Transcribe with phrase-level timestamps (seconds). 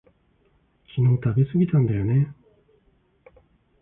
[0.95, 2.33] 昨日食べすぎたんだよね